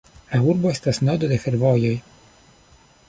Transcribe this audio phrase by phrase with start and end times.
[0.29, 1.93] La urbo estas nodo de fervojoj.